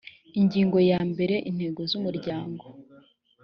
ingingo 0.39 0.77
ya 0.91 0.99
mbere 1.11 1.35
intego 1.49 1.81
z 1.89 1.91
umuryango 1.99 2.65